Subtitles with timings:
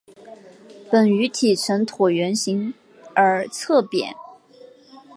[0.89, 2.73] 本鱼体呈椭圆形
[3.13, 4.15] 而侧扁。